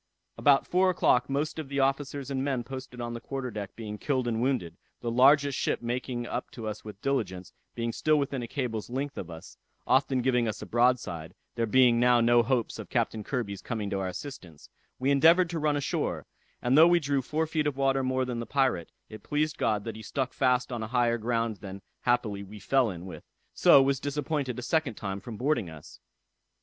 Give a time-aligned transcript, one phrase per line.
[0.35, 3.99] "About four o'clock most of the officers and men posted on the quarter deck being
[3.99, 8.41] killed and wounded, the largest ship making up to us with diligence, being still within
[8.41, 12.79] a cable's length of us, often giving us a broadside; there being now no hopes
[12.79, 16.25] of Captain Kirby's coming to our assistance, we endeavored to run a shore;
[16.63, 19.83] and though we drew four feet of water more than the pirate, it pleased God
[19.83, 23.23] that he stuck fast on a higher ground than happily we fell in with;
[23.53, 25.99] so was disappointed a second time from boarding us.